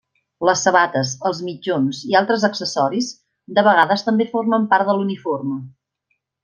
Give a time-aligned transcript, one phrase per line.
[0.47, 3.13] Les sabates, els mitjons, i altres accessoris,
[3.59, 5.65] de vegades també formen part de l'uniforme.